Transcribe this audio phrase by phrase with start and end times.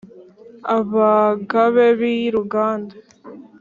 [0.77, 2.95] abagabe b’i ruganda